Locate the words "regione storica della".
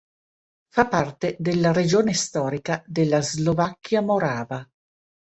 1.71-3.21